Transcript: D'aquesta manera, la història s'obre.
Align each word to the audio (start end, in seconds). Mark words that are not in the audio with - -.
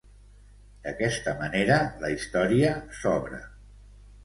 D'aquesta 0.85 1.35
manera, 1.43 1.77
la 2.05 2.11
història 2.15 2.73
s'obre. 3.03 3.43